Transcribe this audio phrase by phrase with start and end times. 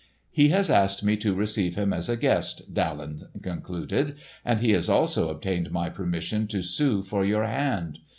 [0.31, 4.89] "He has asked me to receive him as a guest," Daland concluded; "and he has
[4.89, 7.99] also obtained my permission to sue for your hand.